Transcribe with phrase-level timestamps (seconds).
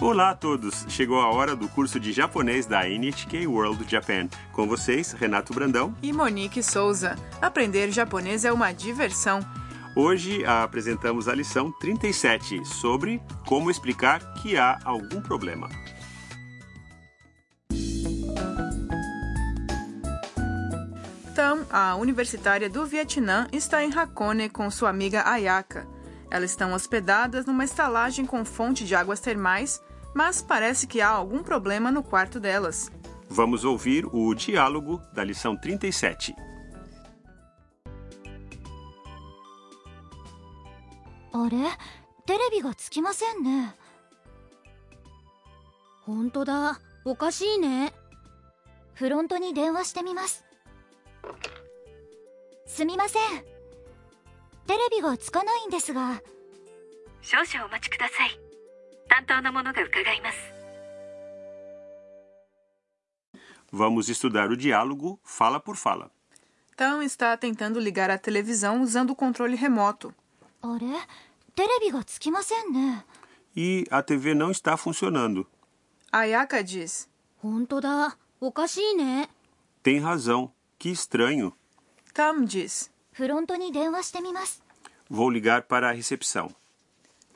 [0.00, 0.86] Olá a todos!
[0.88, 4.30] Chegou a hora do curso de japonês da NHK World Japan.
[4.50, 5.94] Com vocês, Renato Brandão.
[6.02, 7.16] E Monique Souza.
[7.38, 9.40] Aprender japonês é uma diversão.
[9.94, 15.68] Hoje apresentamos a lição 37 sobre como explicar que há algum problema.
[21.30, 25.86] Então, a universitária do Vietnã está em Hakone com sua amiga Ayaka.
[26.30, 29.82] Elas estão hospedadas numa estalagem com fonte de águas termais,
[30.13, 32.89] mas parece que há algum problema no quarto delas.
[33.29, 36.35] Vamos ouvir o diálogo da lição 37.
[41.37, 41.57] あれ
[42.25, 43.75] テレビがつきませんね
[46.05, 47.93] 本当だおかしいね
[48.93, 50.45] フロントに電話してみます
[52.65, 53.21] すみません
[54.65, 56.21] テレビがつかないんですが
[57.21, 58.39] 少々お待ちください
[59.09, 60.37] 担当の者が伺います
[63.71, 66.09] Vamos estudar o diálogo fala por fala.
[66.73, 70.13] Então, está tentando ligar a televisão usando o controle remoto.
[70.61, 70.85] あれ
[71.55, 73.05] テレビがつきませんね
[73.55, 75.45] E a TV não está funcionando.
[76.11, 77.07] Ayaka diz:
[77.41, 79.29] 本当だおかしいね
[79.83, 80.51] Tem razão.
[80.79, 81.53] Que estranho.
[82.13, 82.91] Tam diz.
[83.13, 84.61] フロントに電話してみます
[85.09, 86.49] Vou ligar para a recepção.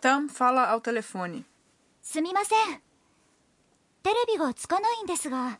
[0.01, 1.45] Tam fala ao telefone.
[2.03, 2.81] すみません
[4.03, 5.59] テレビがつかないんですが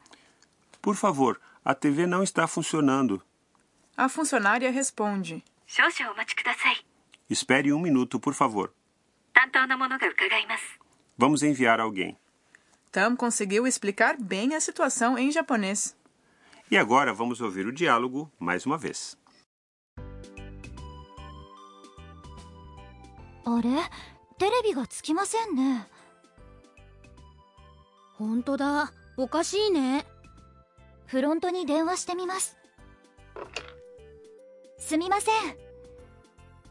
[0.82, 3.22] Por favor, a TV não está funcionando.
[3.98, 6.86] A funcionária responde: 少々お待ちください
[7.30, 8.72] Espere um minuto, por favor.
[9.34, 10.80] 担当の者が伺います
[11.18, 12.16] Vamos enviar alguém.
[12.92, 15.96] Tam conseguiu explicar bem a situação em japonês.
[16.72, 19.18] E agora vamos ouvir o diálogo mais uma vez.
[23.46, 23.70] あれ
[24.38, 25.88] テレビがつきませんね
[28.19, 28.93] 本当だ。
[29.17, 30.07] おかしいね。
[31.07, 32.57] フロントに電話してみます。
[34.79, 35.35] すみません。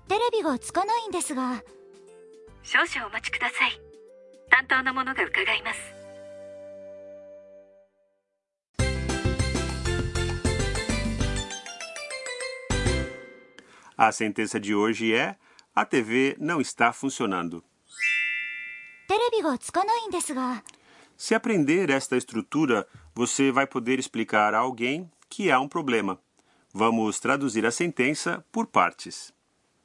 [0.07, 1.63] テレビがつかないんですが。
[2.63, 3.79] 少々お待ちください。
[4.49, 5.79] 担当の者が伺います。
[13.95, 15.37] A sentença de hoje é:
[15.75, 17.63] a TV não está funcionando.
[19.07, 20.63] テレビがつかないんですが
[21.17, 26.19] Se aprender esta estrutura, você vai poder explicar a alguém que há um problema.
[26.73, 29.33] Vamos traduzir a sentença por partes.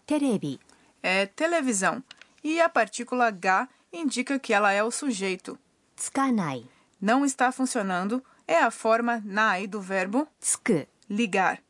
[0.06, 0.58] Terebi
[1.02, 2.02] é televisão
[2.42, 5.58] e a partícula ga indica que ela é o sujeito.
[5.96, 6.64] Tsukanai
[7.00, 11.62] não está funcionando é a forma nai do verbo tsuku ligar.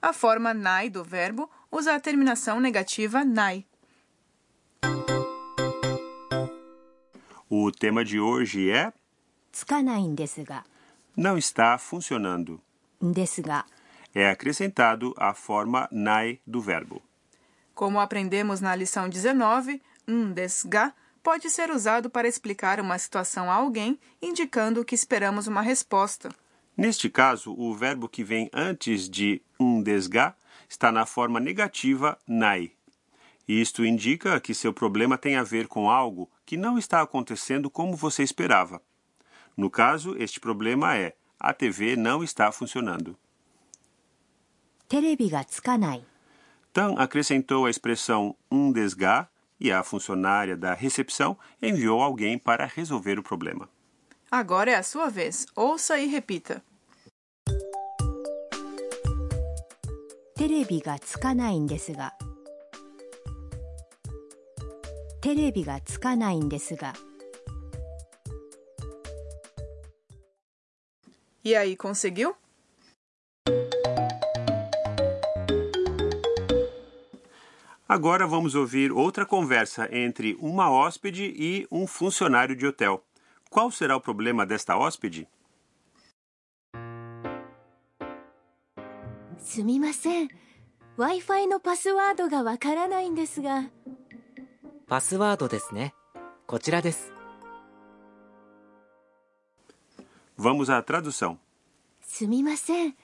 [0.00, 3.66] A forma nai do verbo usa a terminação negativa nai.
[7.53, 8.93] O tema de hoje é
[9.51, 10.65] つかないんですが
[11.17, 12.59] não está funcionando.
[13.01, 13.65] ですが
[14.13, 17.01] É acrescentado a forma nai do verbo.
[17.75, 23.55] Como aprendemos na lição 19, um desga pode ser usado para explicar uma situação a
[23.55, 26.29] alguém, indicando que esperamos uma resposta.
[26.75, 30.35] Neste caso, o verbo que vem antes de um desga
[30.67, 32.71] está na forma negativa nai.
[33.47, 37.95] Isto indica que seu problema tem a ver com algo que não está acontecendo como
[37.95, 38.81] você esperava.
[39.55, 43.15] No caso, este problema é a TV não está funcionando.
[44.89, 46.03] テレビがつかない
[46.73, 49.29] Tan acrescentou a expressão um desga
[49.59, 53.69] e a funcionária da recepção enviou alguém para resolver o problema.
[54.31, 55.45] Agora é a sua vez.
[55.55, 56.63] Ouça e repita.
[60.39, 62.13] テレビがつかないんですが
[65.23, 66.93] テレビがつかないんですが
[71.43, 72.35] E aí, conseguiu?
[77.87, 83.01] Agora vamos ouvir outra conversa entre uma hóspede e um funcionário de hotel.
[83.49, 85.27] Qual será o problema desta hóspede?
[89.39, 90.27] すみません
[90.97, 93.63] w i f i のパスワードがわからないんですが
[94.87, 95.93] パスワードですね。
[96.47, 97.11] こちらです。
[100.37, 101.37] Vamos à tradução.
[102.01, 102.95] すみません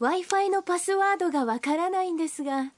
[0.00, 2.72] w i f i のパスワードがわからないんですが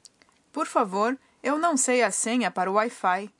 [0.52, 3.30] Por favor, eu não sei a senha para o Wi-Fi.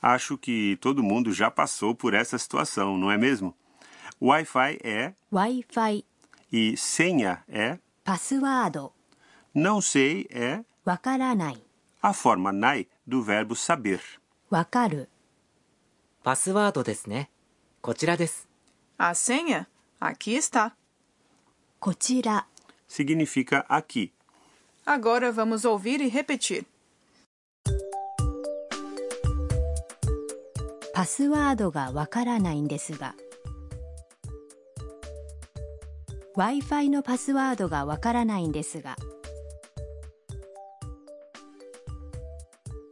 [0.00, 3.54] Acho que todo mundo já passou por essa situação, não é mesmo?
[4.20, 6.04] Wi-Fi é w i f i
[6.50, 8.92] e senha é パスワード
[9.54, 11.62] não sei é わからない
[12.00, 14.00] a forma nai do verbo saber.
[14.53, 15.09] わかる
[16.21, 17.31] パスワードですね。
[17.81, 18.47] こちらです。
[18.99, 19.65] A senha?
[19.99, 20.73] Aqui está.
[21.79, 22.45] こちら
[22.87, 24.11] Significa aqui.
[24.85, 26.65] Agora vamos ouvir e repetir.
[30.93, 33.15] パスワードがわからないんですが
[36.35, 38.97] w i f i のパスワードがわからないんですが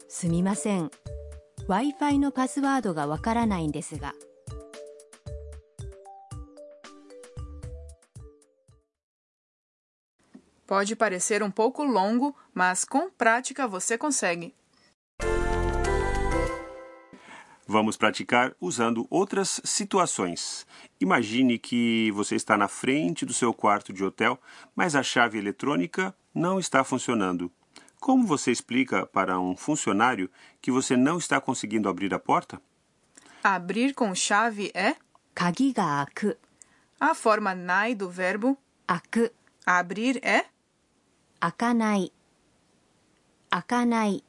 [0.10, 0.90] すみません
[1.71, 4.15] w i f i のパスワードがわからないんですが
[10.67, 14.53] Pode parecer um pouco longo, mas com prática você consegue.
[17.69, 20.67] Vamos praticar usando outras situações.
[21.01, 24.41] Imagine que você está na frente do seu quarto de hotel,
[24.75, 27.51] mas a chave eletrônica não está funcionando.
[28.01, 30.31] Como você explica para um funcionário
[30.61, 32.61] que você não está conseguindo abrir a porta?
[33.43, 34.97] Abrir com chave é
[35.35, 36.39] 鍵が開く
[36.99, 38.57] a forma nai do verbo
[38.87, 39.35] 開く
[39.67, 40.47] abrir é.
[41.41, 42.13] 開かない
[43.51, 44.25] 開かない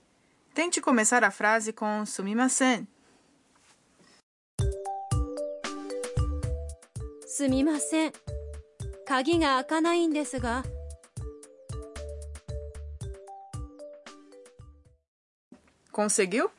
[0.54, 2.88] Tente começar a frase com sumimasen.
[7.26, 8.14] すみません
[9.06, 10.64] 鍵が開かないんですが
[16.03, 16.51] Conseguiu?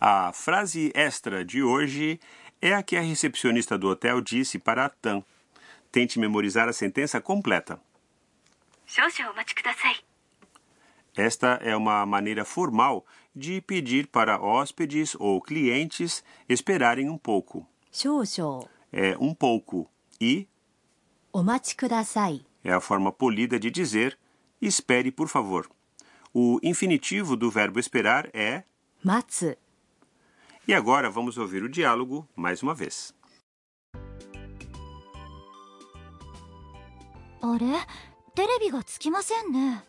[0.00, 2.18] A frase extra de hoje
[2.62, 5.22] é a que a recepcionista do hotel disse para a Tan.
[5.92, 7.78] Tente memorizar a sentença completa.
[11.14, 13.04] Esta é uma maneira formal
[13.36, 17.66] de pedir para hóspedes ou clientes esperarem um pouco.
[18.90, 19.86] É um pouco
[20.18, 20.48] e
[22.67, 24.17] é a forma polida de dizer
[24.61, 25.69] espere, por favor.
[26.33, 28.63] O infinitivo do verbo esperar é.
[29.03, 29.57] 待つ
[30.65, 33.13] E agora vamos ouvir o diálogo mais uma vez.
[37.41, 37.65] あれ
[38.35, 39.83] テレビがつきませんね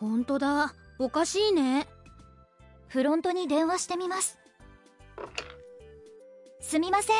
[0.00, 1.86] 本当だおかしいね
[2.88, 4.38] フロントに電話してみます
[6.60, 7.14] すみません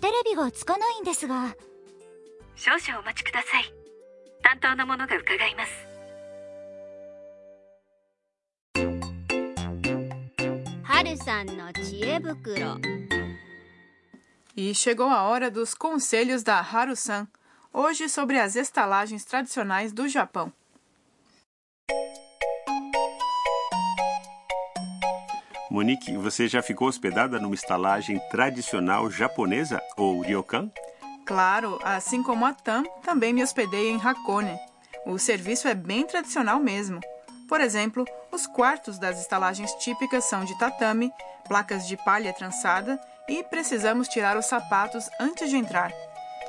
[0.00, 1.56] テレビがつかないんですが
[2.56, 3.72] 少々お待ちください
[4.42, 5.88] 担当の者が伺います
[14.56, 17.28] E chegou a hora dos conselhos da Haru-san.
[17.72, 20.52] Hoje sobre as estalagens tradicionais do Japão.
[25.70, 30.72] Monique, você já ficou hospedada numa estalagem tradicional japonesa ou ryokan?
[31.25, 34.59] Claro, assim como a Tam, também me hospedei em Hakone.
[35.05, 36.99] O serviço é bem tradicional mesmo.
[37.47, 41.11] Por exemplo, os quartos das estalagens típicas são de tatame,
[41.47, 45.91] placas de palha trançada e precisamos tirar os sapatos antes de entrar.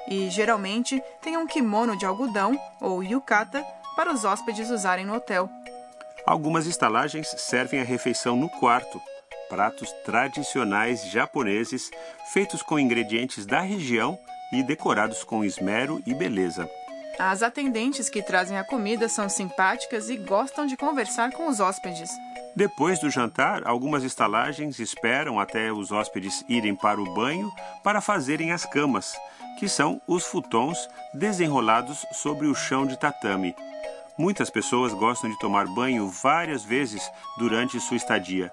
[0.09, 5.49] E geralmente tem um kimono de algodão ou yukata para os hóspedes usarem no hotel.
[6.27, 9.01] Algumas estalagens servem a refeição no quarto.
[9.49, 11.91] Pratos tradicionais japoneses
[12.33, 14.19] feitos com ingredientes da região
[14.53, 16.69] e decorados com esmero e beleza.
[17.19, 22.11] As atendentes que trazem a comida são simpáticas e gostam de conversar com os hóspedes.
[22.57, 28.53] Depois do jantar, algumas estalagens esperam até os hóspedes irem para o banho para fazerem
[28.53, 29.17] as camas,
[29.59, 33.55] que são os futons desenrolados sobre o chão de tatame.
[34.17, 38.51] Muitas pessoas gostam de tomar banho várias vezes durante sua estadia,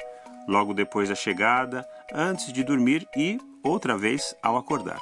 [0.47, 4.99] logo depois da chegada, antes de dormir e outra vez ao acordar.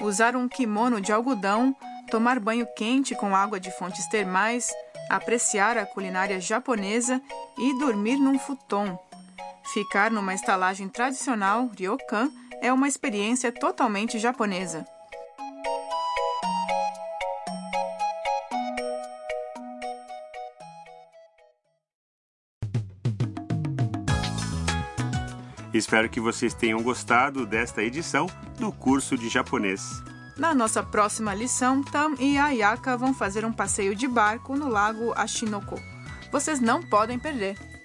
[0.00, 1.74] Usar um kimono de algodão,
[2.10, 4.70] tomar banho quente com água de fontes termais,
[5.08, 7.20] apreciar a culinária japonesa
[7.58, 8.98] e dormir num futon.
[9.72, 12.30] Ficar numa estalagem tradicional, ryokan,
[12.62, 14.86] é uma experiência totalmente japonesa.
[25.76, 28.26] Espero que vocês tenham gostado desta edição
[28.58, 30.02] do curso de japonês.
[30.36, 35.12] Na nossa próxima lição, Tam e Ayaka vão fazer um passeio de barco no lago
[35.14, 35.80] Ashinoko.
[36.32, 37.75] Vocês não podem perder!